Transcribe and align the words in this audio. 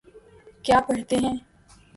کیا 0.65 0.79
پڑھتے 0.87 1.15
ہیں 1.17 1.35